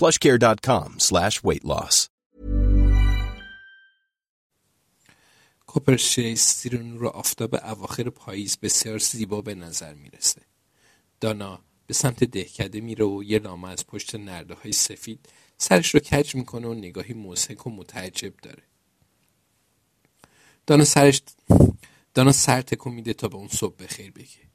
plushcare.com 0.00 0.88
slash 0.98 1.36
weight 1.46 1.64
loss. 1.64 2.08
کوپرشیس 5.66 6.62
زیر 6.62 6.82
نور 6.82 7.06
آفتاب 7.06 7.54
اواخر 7.54 8.10
پاییز 8.10 8.58
بسیار 8.62 8.98
زیبا 8.98 9.40
به 9.40 9.54
نظر 9.54 9.94
می‌رسه. 9.94 10.42
دانا 11.20 11.60
به 11.86 11.94
سمت 11.94 12.24
دهکده 12.24 12.80
میره 12.80 13.04
و 13.04 13.22
یه 13.22 13.38
لامه 13.38 13.68
از 13.68 13.86
پشت 13.86 14.14
نرده 14.14 14.54
های 14.54 14.72
سفید 14.72 15.28
سرش 15.58 15.94
رو 15.94 16.00
کج 16.00 16.34
می‌کنه 16.34 16.68
و 16.68 16.74
نگاهی 16.74 17.14
موسک 17.14 17.66
و 17.66 17.70
متعجب 17.70 18.36
داره. 18.36 18.62
دانا 20.66 20.84
سرش 20.84 21.22
دانا 22.14 22.32
سر 22.32 22.62
تکون 22.62 22.94
میده 22.94 23.12
تا 23.12 23.28
به 23.28 23.36
اون 23.36 23.48
صبح 23.48 23.76
بخیر 23.76 24.10
بگه. 24.10 24.50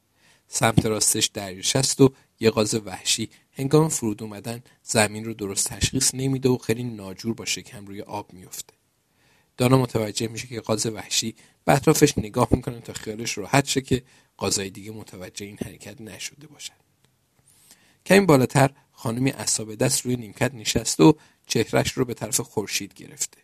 سمت 0.47 0.85
راستش 0.85 1.25
دریاش 1.25 1.75
است 1.75 2.01
و 2.01 2.13
یه 2.39 2.49
غاز 2.49 2.73
وحشی 2.75 3.29
هنگام 3.57 3.89
فرود 3.89 4.23
اومدن 4.23 4.63
زمین 4.83 5.25
رو 5.25 5.33
درست 5.33 5.67
تشخیص 5.69 6.15
نمیده 6.15 6.49
و 6.49 6.57
خیلی 6.57 6.83
ناجور 6.83 7.33
با 7.33 7.45
شکم 7.45 7.85
روی 7.85 8.01
آب 8.01 8.33
میفته. 8.33 8.73
دانا 9.57 9.77
متوجه 9.77 10.27
میشه 10.27 10.47
که 10.47 10.61
قاز 10.61 10.85
وحشی 10.85 11.35
به 11.65 11.73
اطرافش 11.73 12.17
نگاه 12.17 12.47
می‌کنه 12.51 12.79
تا 12.79 12.93
خیالش 12.93 13.37
راحت 13.37 13.67
شه 13.67 13.81
که 13.81 14.03
قازای 14.37 14.69
دیگه 14.69 14.91
متوجه 14.91 15.45
این 15.45 15.57
حرکت 15.65 16.01
نشده 16.01 16.47
باشن. 16.47 16.73
کمی 18.05 18.25
بالاتر 18.25 18.71
خانمی 18.91 19.31
اصاب 19.31 19.75
دست 19.75 20.01
روی 20.01 20.15
نیمکت 20.15 20.53
نشسته 20.53 21.03
و 21.03 21.13
چهرش 21.47 21.91
رو 21.91 22.05
به 22.05 22.13
طرف 22.13 22.39
خورشید 22.39 22.93
گرفته. 22.93 23.37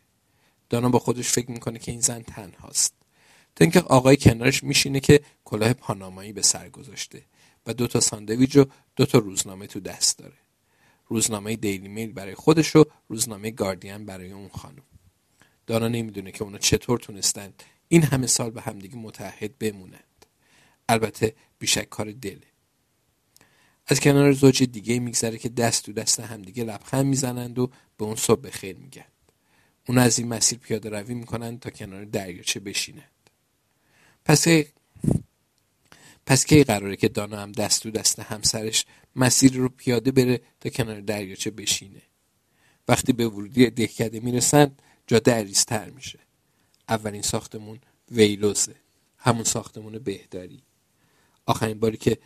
دانا 0.69 0.89
با 0.89 0.99
خودش 0.99 1.29
فکر 1.29 1.51
می‌کنه 1.51 1.79
که 1.79 1.91
این 1.91 2.01
زن 2.01 2.21
تنهاست. 2.21 2.93
تا 3.55 3.65
اینکه 3.65 3.79
آقای 3.79 4.17
کنارش 4.17 4.63
میشینه 4.63 4.99
که 4.99 5.21
کلاه 5.45 5.73
پانامایی 5.73 6.33
به 6.33 6.41
سر 6.41 6.69
گذاشته. 6.69 7.21
و 7.65 7.73
دو 7.73 7.87
تا 7.87 7.99
ساندویج 7.99 8.57
و 8.57 8.65
دو 8.95 9.05
تا 9.05 9.17
روزنامه 9.17 9.67
تو 9.67 9.79
دست 9.79 10.17
داره. 10.17 10.37
روزنامه 11.07 11.55
دیلی 11.55 11.87
میل 11.87 12.11
برای 12.11 12.35
خودش 12.35 12.75
و 12.75 12.85
روزنامه 13.07 13.51
گاردین 13.51 14.05
برای 14.05 14.31
اون 14.31 14.49
خانم. 14.49 14.83
دانا 15.67 15.87
نمی‌دونه 15.87 16.31
که 16.31 16.43
اونا 16.43 16.57
چطور 16.57 16.99
تونستند 16.99 17.63
این 17.87 18.03
همه 18.03 18.27
سال 18.27 18.51
به 18.51 18.61
همدیگه 18.61 18.95
متحد 18.95 19.57
بمونند. 19.57 20.25
البته 20.89 21.35
بیشک 21.59 21.89
کار 21.89 22.11
دله. 22.11 22.47
از 23.87 23.99
کنار 23.99 24.31
زوج 24.31 24.63
دیگه 24.63 24.99
میگذره 24.99 25.37
که 25.37 25.49
دست 25.49 25.85
تو 25.85 25.93
دست 25.93 26.19
همدیگه 26.19 26.63
لبخند 26.63 27.05
می‌زنند 27.05 27.59
و 27.59 27.67
به 27.97 28.05
اون 28.05 28.15
صبح 28.15 28.41
بخیر 28.41 28.77
میگن. 28.77 29.05
اون 29.87 29.97
از 29.97 30.19
این 30.19 30.27
مسیر 30.27 30.59
پیاده 30.59 30.89
روی 30.89 31.13
می‌کنند 31.13 31.59
تا 31.59 31.69
کنار 31.69 32.05
دریاچه 32.05 32.59
بشینند. 32.59 33.29
پس 34.25 34.47
پس 36.25 36.45
کی 36.45 36.63
قراره 36.63 36.95
که 36.95 37.07
دانا 37.07 37.37
هم 37.37 37.51
دست 37.51 37.83
تو 37.83 37.91
دست 37.91 38.19
همسرش 38.19 38.85
مسیر 39.15 39.53
رو 39.53 39.69
پیاده 39.69 40.11
بره 40.11 40.41
تا 40.59 40.69
کنار 40.69 41.01
دریاچه 41.01 41.51
بشینه؟ 41.51 42.01
وقتی 42.87 43.13
به 43.13 43.27
ورودی 43.27 43.69
دهکده 43.69 44.19
می‌رسند 44.19 44.81
جاده 45.07 45.33
عریضتر 45.33 45.89
میشه. 45.89 46.19
اولین 46.89 47.21
ساختمون 47.21 47.79
ویلوزه. 48.11 48.75
همون 49.17 49.43
ساختمون 49.43 49.99
بهداری. 49.99 50.63
آخرین 51.45 51.79
باری 51.79 51.97
که 51.97 52.17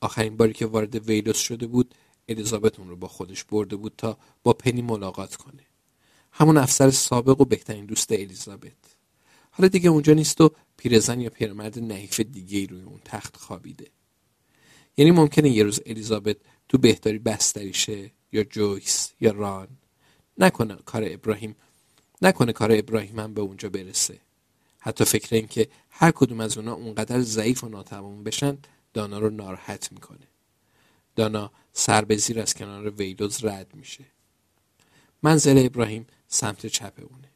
آخرین 0.00 0.36
باری 0.36 0.52
که 0.52 0.66
وارد 0.66 1.08
ویلوس 1.08 1.38
شده 1.38 1.66
بود 1.66 1.94
الیزابت 2.28 2.78
اون 2.78 2.88
رو 2.88 2.96
با 2.96 3.08
خودش 3.08 3.44
برده 3.44 3.76
بود 3.76 3.94
تا 3.98 4.18
با 4.42 4.52
پنی 4.52 4.82
ملاقات 4.82 5.36
کنه. 5.36 5.62
همون 6.32 6.56
افسر 6.56 6.90
سابق 6.90 7.40
و 7.40 7.44
بهترین 7.44 7.86
دوست 7.86 8.12
الیزابت. 8.12 8.89
حالا 9.50 9.68
دیگه 9.68 9.90
اونجا 9.90 10.12
نیست 10.12 10.40
و 10.40 10.50
پیرزن 10.76 11.20
یا 11.20 11.30
پیرمرد 11.30 11.78
نحیف 11.78 12.20
دیگه 12.20 12.58
ای 12.58 12.66
روی 12.66 12.82
اون 12.82 13.00
تخت 13.04 13.36
خوابیده. 13.36 13.86
یعنی 14.96 15.10
ممکنه 15.10 15.50
یه 15.50 15.62
روز 15.62 15.80
الیزابت 15.86 16.36
تو 16.68 16.78
بهداری 16.78 17.18
بستری 17.18 17.72
شه 17.72 18.10
یا 18.32 18.44
جویس 18.44 19.12
یا 19.20 19.32
ران. 19.32 19.68
نکنه 20.38 20.76
کار 20.84 21.02
ابراهیم 21.06 21.56
نکنه 22.22 22.52
کار 22.52 22.72
ابراهیم 22.72 23.18
هم 23.18 23.34
به 23.34 23.40
اونجا 23.40 23.68
برسه. 23.68 24.20
حتی 24.78 25.04
فکر 25.04 25.36
این 25.36 25.46
که 25.46 25.68
هر 25.90 26.10
کدوم 26.10 26.40
از 26.40 26.58
اونا 26.58 26.74
اونقدر 26.74 27.20
ضعیف 27.20 27.64
و 27.64 27.68
ناتمام 27.68 28.24
بشن 28.24 28.58
دانا 28.94 29.18
رو 29.18 29.30
ناراحت 29.30 29.92
می‌کنه. 29.92 30.28
دانا 31.16 31.50
سر 31.72 32.04
به 32.04 32.16
زیر 32.16 32.40
از 32.40 32.54
کنار 32.54 32.90
ویلوز 32.90 33.44
رد 33.44 33.74
میشه. 33.74 34.04
منزل 35.22 35.66
ابراهیم 35.66 36.06
سمت 36.28 36.66
چپ 36.66 36.92
اونه. 37.10 37.30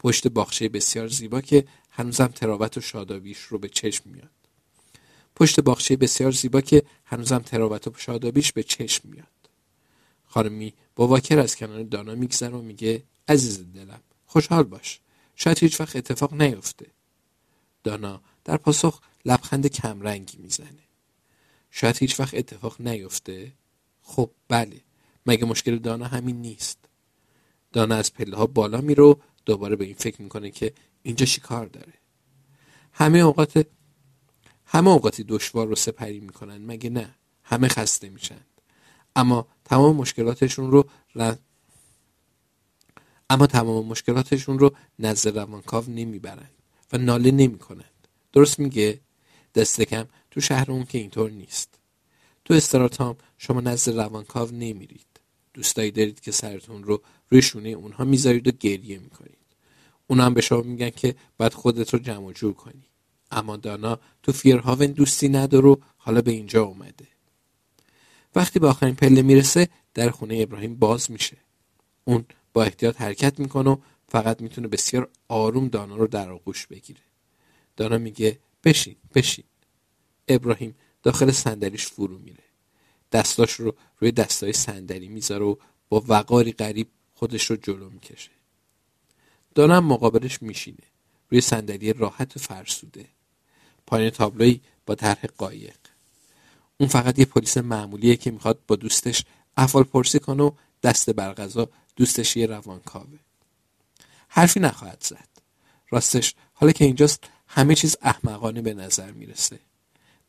پشت 0.00 0.28
باخچه 0.28 0.68
بسیار 0.68 1.08
زیبا 1.08 1.40
که 1.40 1.64
هنوزم 1.90 2.26
تراوت 2.26 2.78
و 2.78 2.80
شادابیش 2.80 3.38
رو 3.38 3.58
به 3.58 3.68
چشم 3.68 4.10
میاد. 4.10 4.30
پشت 5.36 5.60
باخچه 5.60 5.96
بسیار 5.96 6.32
زیبا 6.32 6.60
که 6.60 6.82
هنوزم 7.04 7.38
تراوت 7.38 7.88
و 7.88 7.92
شادابیش 7.96 8.52
به 8.52 8.62
چشم 8.62 9.08
میاد. 9.08 9.26
خانمی 10.26 10.74
با 10.96 11.06
واکر 11.06 11.38
از 11.38 11.56
کنار 11.56 11.82
دانا 11.82 12.14
میگذره 12.14 12.50
و 12.50 12.62
میگه 12.62 13.02
عزیز 13.28 13.72
دلم 13.72 14.00
خوشحال 14.26 14.62
باش. 14.62 15.00
شاید 15.36 15.58
هیچ 15.58 15.80
وقت 15.80 15.96
اتفاق 15.96 16.34
نیفته. 16.34 16.86
دانا 17.84 18.20
در 18.44 18.56
پاسخ 18.56 19.00
لبخند 19.24 19.66
کمرنگی 19.66 20.38
می‌زنه. 20.38 20.84
شاید 21.70 21.96
هیچ 21.96 22.20
وقت 22.20 22.34
اتفاق 22.34 22.80
نیفته؟ 22.80 23.52
خب 24.02 24.30
بله. 24.48 24.80
مگه 25.26 25.44
مشکل 25.44 25.78
دانا 25.78 26.06
همین 26.06 26.40
نیست؟ 26.40 26.78
دانا 27.72 27.94
از 27.94 28.14
پله 28.14 28.36
ها 28.36 28.46
بالا 28.46 28.80
میره 28.80 29.16
دوباره 29.44 29.76
به 29.76 29.84
این 29.84 29.94
فکر 29.94 30.22
می‌کنه 30.22 30.50
که 30.50 30.72
اینجا 31.02 31.26
کار 31.42 31.66
داره. 31.66 31.92
همه 32.92 33.18
اوقات 33.18 33.66
همه 34.66 34.90
اوقاتی 34.90 35.24
دشوار 35.24 35.66
رو 35.66 35.74
سپری 35.74 36.20
می‌کنن 36.20 36.66
مگه 36.66 36.90
نه؟ 36.90 37.14
همه 37.42 37.68
خسته 37.68 38.08
میشن. 38.08 38.40
اما 39.16 39.46
تمام 39.64 39.96
مشکلاتشون 39.96 40.70
رو 40.70 40.88
اما 43.30 43.46
تمام 43.46 43.86
مشکلاتشون 43.86 44.58
رو 44.58 44.74
نزد 44.98 45.38
روانکاو 45.38 45.90
نمی‌برند 45.90 46.50
و 46.92 46.98
ناله 46.98 47.30
نمی‌کنند 47.30 48.08
درست 48.32 48.58
میگه؟ 48.58 49.00
دست 49.54 49.80
کم 49.80 50.06
تو 50.30 50.40
شهر 50.40 50.70
اون 50.70 50.84
که 50.84 50.98
اینطور 50.98 51.30
نیست. 51.30 51.78
تو 52.44 52.54
استراتام 52.54 53.16
شما 53.38 53.60
نزد 53.60 53.92
روانکاو 53.92 54.50
نمیرید. 54.50 55.09
دوستایی 55.60 55.90
دارید 55.90 56.20
که 56.20 56.32
سرتون 56.32 56.84
رو 56.84 57.02
روی 57.28 57.42
شونه 57.42 57.68
اونها 57.68 58.04
می‌ذارید 58.04 58.48
و 58.48 58.50
گریه 58.50 58.98
می‌کنید. 58.98 59.46
اونا 60.06 60.24
هم 60.24 60.34
به 60.34 60.40
شما 60.40 60.62
میگن 60.62 60.90
که 60.90 61.14
باید 61.38 61.54
خودت 61.54 61.94
رو 61.94 61.98
جمع 61.98 62.32
جور 62.32 62.52
کنی. 62.52 62.84
اما 63.30 63.56
دانا 63.56 64.00
تو 64.22 64.32
فیرهاون 64.32 64.86
دوستی 64.86 65.28
نداره 65.28 65.68
و 65.68 65.76
حالا 65.96 66.20
به 66.22 66.30
اینجا 66.30 66.64
اومده. 66.64 67.08
وقتی 68.34 68.58
به 68.58 68.68
آخرین 68.68 68.94
پله 68.94 69.22
می‌رسه 69.22 69.68
در 69.94 70.10
خونه 70.10 70.38
ابراهیم 70.40 70.74
باز 70.76 71.10
میشه. 71.10 71.36
اون 72.04 72.24
با 72.52 72.62
احتیاط 72.62 73.00
حرکت 73.00 73.40
می‌کنه 73.40 73.70
و 73.70 73.76
فقط 74.08 74.42
می‌تونه 74.42 74.68
بسیار 74.68 75.08
آروم 75.28 75.68
دانا 75.68 75.96
رو 75.96 76.06
در 76.06 76.30
آغوش 76.30 76.66
بگیره. 76.66 77.00
دانا 77.76 77.98
میگه 77.98 78.38
بشین 78.64 78.96
بشین. 79.14 79.44
ابراهیم 80.28 80.74
داخل 81.02 81.30
صندلیش 81.30 81.86
فرو 81.86 82.18
میره. 82.18 82.44
دستاش 83.12 83.52
رو 83.52 83.74
روی 83.98 84.12
دستای 84.12 84.52
صندلی 84.52 85.08
می‌ذاره 85.08 85.44
و 85.44 85.56
با 85.88 86.04
وقاری 86.08 86.52
غریب 86.52 86.88
خودش 87.14 87.50
رو 87.50 87.56
جلو 87.56 87.90
می‌کشه. 87.90 88.30
دانا 89.54 89.80
مقابلش 89.80 90.42
میشینه. 90.42 90.78
روی 91.30 91.40
صندلی 91.40 91.92
راحت 91.92 92.36
و 92.36 92.40
فرسوده. 92.40 93.06
پایین 93.86 94.10
تابلوی 94.10 94.60
با 94.86 94.94
طرح 94.94 95.26
قایق. 95.38 95.76
اون 96.78 96.88
فقط 96.88 97.18
یه 97.18 97.24
پلیس 97.24 97.56
معمولیه 97.56 98.16
که 98.16 98.30
می‌خواد 98.30 98.58
با 98.66 98.76
دوستش 98.76 99.24
احوال 99.56 99.84
پرسی 99.84 100.18
کنه 100.18 100.42
و 100.42 100.50
دست 100.82 101.10
بر 101.10 101.32
غذا 101.32 101.68
دوستش 101.96 102.36
یه 102.36 102.46
روانکاوه. 102.46 103.18
حرفی 104.28 104.60
نخواهد 104.60 105.02
زد. 105.02 105.28
راستش 105.90 106.34
حالا 106.54 106.72
که 106.72 106.84
اینجاست 106.84 107.24
همه 107.46 107.74
چیز 107.74 107.96
احمقانه 108.02 108.62
به 108.62 108.74
نظر 108.74 109.10
می‌رسه. 109.10 109.58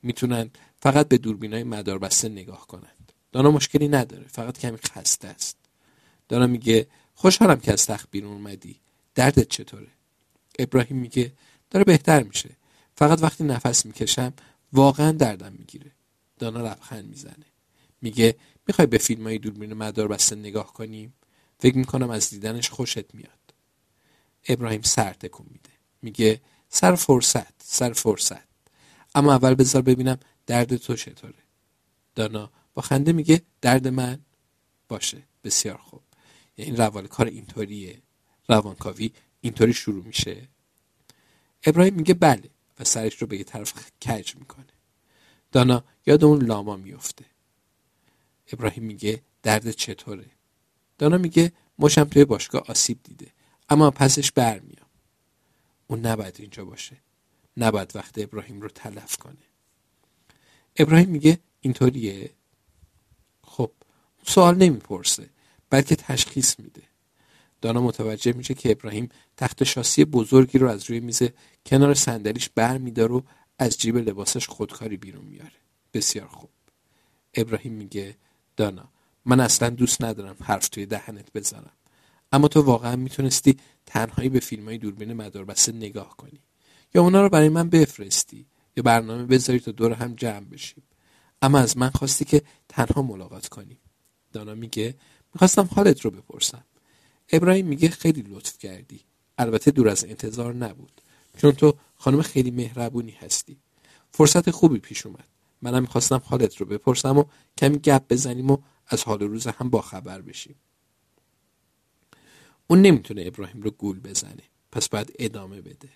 می‌تونن 0.03 0.49
فقط 0.81 1.07
به 1.07 1.17
دوربینای 1.17 1.63
مداربسته 1.63 2.29
نگاه 2.29 2.67
کنند. 2.67 3.11
دانا 3.31 3.51
مشکلی 3.51 3.87
نداره 3.87 4.25
فقط 4.27 4.57
کمی 4.59 4.77
خسته 4.77 5.27
است. 5.27 5.57
دانا 6.29 6.47
میگه 6.47 6.87
خوشحالم 7.15 7.59
که 7.59 7.73
از 7.73 7.85
تخت 7.85 8.07
بیرون 8.11 8.33
اومدی. 8.33 8.79
دردت 9.15 9.49
چطوره؟ 9.49 9.87
ابراهیم 10.59 10.97
میگه 10.97 11.31
داره 11.69 11.83
بهتر 11.83 12.23
میشه. 12.23 12.49
فقط 12.95 13.23
وقتی 13.23 13.43
نفس 13.43 13.85
می‌کشم 13.85 14.33
واقعا 14.73 15.11
دردم 15.11 15.53
می‌گیره. 15.59 15.91
دانا 16.39 16.61
لبخند 16.61 17.05
می‌زنه. 17.05 17.45
میگه 18.01 18.35
می‌خوای 18.67 18.87
به 18.87 18.97
فیلم 18.97 19.23
های 19.23 19.37
دوربین 19.37 19.73
مدار 19.73 20.07
بسته 20.07 20.35
نگاه 20.35 20.73
کنیم؟ 20.73 21.13
فکر 21.59 21.77
می‌کنم 21.77 22.09
از 22.09 22.29
دیدنش 22.29 22.69
خوشت 22.69 23.15
میاد. 23.15 23.53
ابراهیم 24.47 24.81
سر 24.81 25.13
تکون 25.13 25.45
میده. 25.49 25.69
میگه 26.01 26.41
سر 26.69 26.95
فرصت 26.95 27.53
سر 27.63 27.93
فرصت. 27.93 28.51
اما 29.15 29.33
اول 29.33 29.55
بذار 29.55 29.81
ببینم 29.81 30.19
درد 30.45 30.75
تو 30.75 30.95
چطوره؟ 30.95 31.43
دانا. 32.15 32.51
با 32.73 32.81
خنده 32.81 33.13
میگه 33.13 33.41
درد 33.61 33.87
من 33.87 34.19
باشه. 34.87 35.23
بسیار 35.43 35.77
خوب. 35.77 36.01
یعنی 36.57 36.71
این 36.71 36.79
روال 36.79 37.07
کار 37.07 37.25
اینطوریه. 37.25 38.01
روانکاوی 38.49 39.11
اینطوری 39.41 39.73
شروع 39.73 40.05
میشه. 40.05 40.47
ابراهیم 41.63 41.93
میگه 41.93 42.13
بله 42.13 42.49
و 42.79 42.83
سرش 42.83 43.15
رو 43.15 43.27
به 43.27 43.37
یه 43.37 43.43
طرف 43.43 43.73
کج 44.07 44.35
می‌کنه. 44.35 44.65
دانا 45.51 45.83
یاد 46.05 46.23
اون 46.23 46.45
لاما 46.45 46.75
میفته 46.75 47.25
ابراهیم 48.53 48.83
میگه 48.83 49.21
درد 49.43 49.71
چطوره؟ 49.71 50.25
دانا 50.97 51.17
میگه 51.17 51.51
مشم 51.79 52.03
توی 52.03 52.25
باشگاه 52.25 52.63
آسیب 52.67 52.99
دیده 53.03 53.31
اما 53.69 53.91
پسش 53.91 54.31
برمیام. 54.31 54.89
اون 55.87 56.05
نباید 56.05 56.35
اینجا 56.39 56.65
باشه. 56.65 56.97
نباید 57.57 57.95
وقت 57.95 58.17
ابراهیم 58.17 58.61
رو 58.61 58.69
تلف 58.69 59.17
کنه. 59.17 59.50
ابراهیم 60.75 61.09
میگه 61.09 61.39
اینطوریه. 61.61 62.29
خب 63.43 63.71
سوال 64.25 64.55
نمی‌پرسه 64.55 65.29
بلکه 65.69 65.95
تشخیص 65.95 66.59
میده. 66.59 66.81
دانا 67.61 67.81
متوجه 67.81 68.33
میشه 68.33 68.53
که 68.53 68.71
ابراهیم 68.71 69.09
تخت 69.37 69.63
شاسی 69.63 70.05
بزرگی 70.05 70.57
رو 70.57 70.69
از 70.69 70.89
روی 70.89 70.99
میز 70.99 71.21
کنار 71.65 71.93
صندلیش 71.93 72.49
بر 72.49 72.77
میدار 72.77 73.11
و 73.11 73.23
از 73.59 73.77
جیب 73.77 73.97
لباسش 73.97 74.47
خودکاری 74.47 74.97
بیرون 74.97 75.25
میاره. 75.25 75.51
بسیار 75.93 76.27
خوب. 76.27 76.49
ابراهیم 77.33 77.73
میگه 77.73 78.15
دانا 78.57 78.89
من 79.25 79.39
اصلا 79.39 79.69
دوست 79.69 80.03
ندارم 80.03 80.35
حرف 80.43 80.69
توی 80.69 80.85
دهنت 80.85 81.33
بزنم. 81.33 81.73
اما 82.31 82.47
تو 82.47 82.61
واقعا 82.61 82.95
می‌تونستی 82.95 83.57
تنهایی 83.85 84.29
به 84.29 84.39
فیلم 84.39 84.65
های 84.65 84.77
دوربین 84.77 85.13
مداربسته 85.13 85.71
نگاه 85.71 86.17
کنی. 86.17 86.39
یا 86.93 87.01
اونا 87.01 87.21
رو 87.21 87.29
برای 87.29 87.49
من 87.49 87.69
بفرستی. 87.69 88.45
یا 88.77 88.83
برنامه 88.83 89.25
بذاری 89.25 89.59
تا 89.59 89.71
دور 89.71 89.93
هم 89.93 90.15
جمع 90.15 90.45
بشیم. 90.45 90.83
اما 91.41 91.59
از 91.59 91.77
من 91.77 91.89
خواستی 91.89 92.25
که 92.25 92.41
تنها 92.69 93.01
ملاقات 93.01 93.47
کنیم 93.47 93.77
دانا 94.33 94.55
میگه 94.55 94.95
می‌خواستم 95.33 95.69
حالت 95.75 96.01
رو 96.01 96.11
بپرسم. 96.11 96.63
ابراهیم 97.29 97.67
میگه 97.67 97.89
خیلی 97.89 98.21
لطف 98.21 98.57
کردی. 98.57 99.01
البته 99.37 99.71
دور 99.71 99.89
از 99.89 100.05
انتظار 100.05 100.53
نبود. 100.53 101.01
چون 101.37 101.51
تو 101.51 101.73
خانم 101.95 102.21
خیلی 102.21 102.51
مهربونی 102.51 103.11
هستی. 103.11 103.57
فرصت 104.11 104.51
خوبی 104.51 104.79
پیش 104.79 105.05
اومد. 105.05 105.27
منم 105.61 105.81
می‌خواستم 105.81 106.21
حالت 106.25 106.55
رو 106.55 106.65
بپرسم 106.65 107.17
و 107.17 107.23
کمی 107.57 107.77
گپ 107.77 108.07
بزنیم 108.09 108.51
و 108.51 108.57
از 108.87 109.03
حال 109.03 109.19
روز 109.19 109.47
هم 109.47 109.69
با 109.69 109.81
خبر 109.81 110.21
بشیم. 110.21 110.55
اون 112.67 112.81
نمی‌تونه 112.81 113.23
ابراهیم 113.25 113.61
رو 113.61 113.71
گول 113.71 113.99
بزنه. 113.99 114.43
پس 114.71 114.89
باید 114.89 115.13
ادامه 115.19 115.61
بده. 115.61 115.89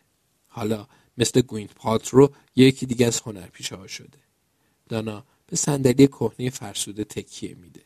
حالا 0.56 0.88
مثل 1.18 1.42
گوینت 1.42 1.74
پالترو 1.74 2.34
یکی 2.56 2.86
دیگه 2.86 3.08
از 3.08 3.22
هنرپیشه 3.22 3.76
ها 3.76 3.88
شده. 3.88 4.18
دانا 4.90 5.26
به 5.48 5.56
صندلی 5.56 6.08
کهنه 6.08 6.50
فرسوده 6.50 7.04
تکیه 7.04 7.56
میده. 7.56 7.82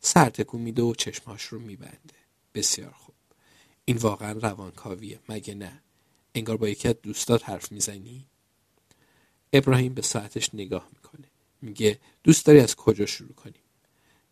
سر 0.00 0.30
تکون 0.30 0.60
میده 0.60 0.82
و 0.82 0.94
چشماش 0.94 1.42
رو 1.42 1.58
میبنده. 1.58 2.18
بسیار 2.54 2.90
خوب. 2.90 3.14
این 3.84 3.96
واقعا 3.96 4.32
روانکاویه. 4.32 5.20
مگه 5.28 5.54
نه؟ 5.54 5.82
انگار 6.34 6.56
با 6.56 6.68
یکی 6.68 6.88
از 6.88 6.94
دوستات 7.02 7.48
حرف 7.48 7.72
می‌زنی؟ 7.72 8.26
ابراهیم 9.52 9.94
به 9.94 10.02
ساعتش 10.02 10.54
نگاه 10.54 10.88
می‌کنه. 10.92 11.28
میگه 11.62 11.98
دوست 12.24 12.46
داری 12.46 12.60
از 12.60 12.76
کجا 12.76 13.06
شروع 13.06 13.32
کنیم؟ 13.32 13.62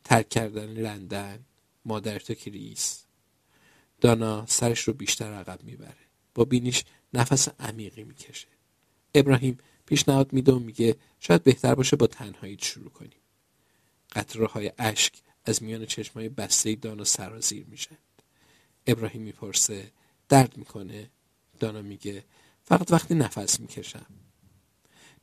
ترک 0.04 0.28
کردن 0.28 0.66
لندن 0.66 1.44
مادر 1.84 2.18
تو 2.18 2.34
کریس 2.34 3.04
دانا 4.00 4.46
سرش 4.46 4.80
رو 4.80 4.92
بیشتر 4.92 5.32
عقب 5.32 5.62
می‌بره. 5.62 6.08
با 6.34 6.44
بینیش 6.44 6.84
نفس 7.12 7.48
عمیقی 7.48 8.04
می‌کشه. 8.04 8.48
ابراهیم 9.14 9.58
پیشنهاد 9.86 10.32
میده 10.32 10.52
و 10.52 10.58
میگه 10.58 10.96
شاید 11.20 11.42
بهتر 11.42 11.74
باشه 11.74 11.96
با 11.96 12.06
تنهایی 12.06 12.58
شروع 12.60 12.90
کنیم. 12.90 13.20
قطره 14.12 14.46
های 14.46 14.72
اشک 14.78 15.12
از 15.44 15.62
میان 15.62 15.86
چشمای 15.86 16.28
بسته 16.28 16.74
دانا 16.74 17.04
سرازیر 17.04 17.66
میشن. 17.66 17.98
ابراهیم 18.86 19.22
می‌پرسه 19.22 19.92
درد 20.28 20.56
می‌کنه؟ 20.56 21.10
دانا 21.60 21.82
میگه 21.82 22.24
فقط 22.62 22.92
وقتی 22.92 23.14
نفس 23.14 23.60
می‌کشم. 23.60 24.06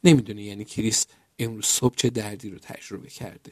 نمی‌دونه 0.04 0.44
یعنی 0.44 0.66
کریس 0.66 1.08
امروز 1.40 1.66
صبح 1.66 1.96
چه 1.96 2.10
دردی 2.10 2.50
رو 2.50 2.60
تجربه 2.60 3.10
کرده. 3.10 3.52